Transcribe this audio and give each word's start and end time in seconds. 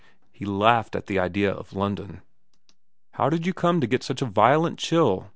He 0.31 0.45
laughed 0.45 0.95
at 0.95 1.05
the 1.05 1.19
idea 1.19 1.53
of 1.53 1.73
London.' 1.73 2.23
How 3.17 3.29
did 3.29 3.45
you 3.45 3.53
come 3.53 3.79
to 3.81 3.85
get 3.85 4.01
such 4.01 4.23
a 4.23 4.25
violent 4.25 4.79
chill 4.79 5.29